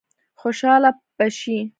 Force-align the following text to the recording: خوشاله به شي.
خوشاله 0.41 0.91
به 1.17 1.27
شي. 1.37 1.57